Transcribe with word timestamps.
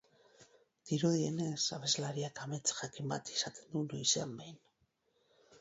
Dirudienez, 0.91 1.59
abeslariak 1.77 2.41
amets 2.45 2.73
jakin 2.81 3.13
bat 3.15 3.33
izaten 3.37 3.71
du 3.77 3.85
noizean 3.93 4.37
behin. 4.41 4.61